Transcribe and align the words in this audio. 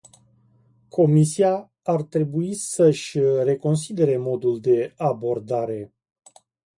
Comisia 0.89 1.71
ar 1.83 2.01
trebui 2.03 2.53
să-și 2.53 3.19
reconsidere 3.19 4.17
modul 4.17 4.59
de 4.59 4.93
abordare. 4.97 5.93